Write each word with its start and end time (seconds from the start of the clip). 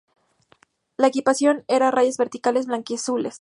La 0.97 1.05
equipación 1.05 1.63
era 1.67 1.89
a 1.89 1.91
rayas 1.91 2.17
verticales 2.17 2.65
blanquiazules. 2.65 3.29